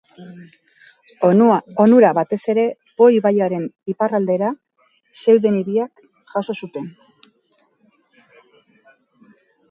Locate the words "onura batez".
1.83-2.39